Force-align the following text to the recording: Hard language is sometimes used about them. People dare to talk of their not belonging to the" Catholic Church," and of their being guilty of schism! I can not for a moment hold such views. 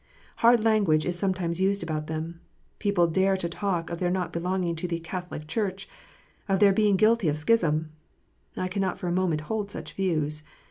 Hard 0.37 0.63
language 0.65 1.05
is 1.05 1.15
sometimes 1.19 1.61
used 1.61 1.83
about 1.83 2.07
them. 2.07 2.41
People 2.79 3.05
dare 3.05 3.37
to 3.37 3.47
talk 3.47 3.91
of 3.91 3.99
their 3.99 4.09
not 4.09 4.33
belonging 4.33 4.75
to 4.77 4.87
the" 4.87 4.97
Catholic 5.11 5.45
Church," 5.45 5.87
and 6.49 6.55
of 6.55 6.59
their 6.59 6.73
being 6.73 6.95
guilty 6.95 7.27
of 7.29 7.37
schism! 7.37 7.91
I 8.57 8.67
can 8.67 8.81
not 8.81 8.97
for 8.97 9.07
a 9.07 9.11
moment 9.11 9.41
hold 9.41 9.69
such 9.69 9.93
views. 9.93 10.41